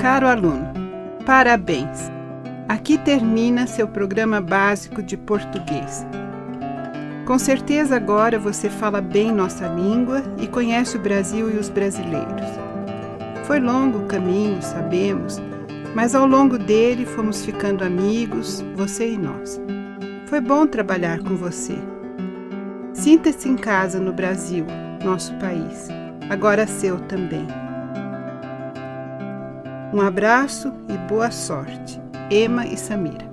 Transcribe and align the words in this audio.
Caro 0.00 0.26
aluno, 0.26 0.66
parabéns! 1.26 2.10
Aqui 2.66 2.96
termina 2.96 3.66
seu 3.66 3.86
programa 3.86 4.40
básico 4.40 5.02
de 5.02 5.14
português. 5.14 6.06
Com 7.26 7.38
certeza 7.38 7.96
agora 7.96 8.38
você 8.38 8.70
fala 8.70 9.02
bem 9.02 9.30
nossa 9.30 9.66
língua 9.68 10.22
e 10.38 10.46
conhece 10.46 10.96
o 10.96 11.00
Brasil 11.00 11.50
e 11.50 11.58
os 11.58 11.68
brasileiros. 11.68 12.46
Foi 13.44 13.60
longo 13.60 13.98
o 13.98 14.06
caminho, 14.06 14.62
sabemos, 14.62 15.38
mas 15.94 16.14
ao 16.14 16.24
longo 16.24 16.56
dele 16.56 17.04
fomos 17.04 17.44
ficando 17.44 17.84
amigos, 17.84 18.64
você 18.74 19.12
e 19.12 19.18
nós. 19.18 19.60
Foi 20.24 20.40
bom 20.40 20.66
trabalhar 20.66 21.18
com 21.18 21.36
você. 21.36 21.76
Sinta-se 22.94 23.50
em 23.50 23.56
casa 23.56 24.00
no 24.00 24.14
Brasil, 24.14 24.64
nosso 25.04 25.34
país, 25.34 25.88
agora 26.30 26.66
seu 26.66 26.98
também. 27.00 27.46
Um 29.92 30.00
abraço 30.00 30.72
e 30.88 30.96
boa 31.08 31.32
sorte. 31.32 32.00
Ema 32.30 32.64
e 32.64 32.76
Samira. 32.76 33.29